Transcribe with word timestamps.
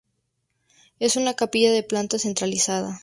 Es 0.97 1.15
una 1.15 1.35
capilla 1.35 1.71
de 1.71 1.83
planta 1.83 2.17
centralizada. 2.17 2.99